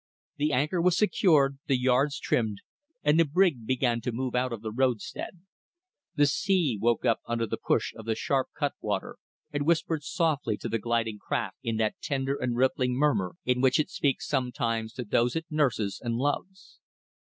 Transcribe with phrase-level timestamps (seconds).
[0.37, 2.61] The anchor was secured, the yards trimmed,
[3.03, 5.41] and the brig began to move out of the roadstead.
[6.15, 9.17] The sea woke up under the push of the sharp cutwater,
[9.53, 13.79] and whispered softly to the gliding craft in that tender and rippling murmur in which
[13.79, 16.79] it speaks sometimes to those it nurses and loves.